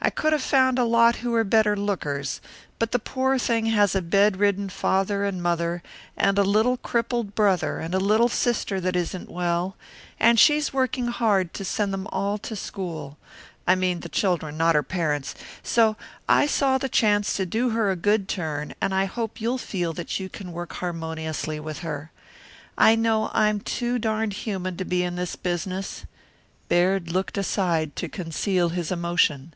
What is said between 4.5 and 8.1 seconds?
father and mother and a little crippled brother and a